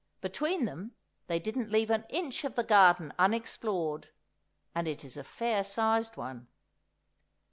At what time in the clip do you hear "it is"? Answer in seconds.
4.87-5.15